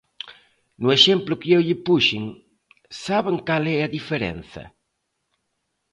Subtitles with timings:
[0.83, 2.23] No exemplo que eu lle puxen,
[3.05, 4.63] ¿saben cal é a diferenza?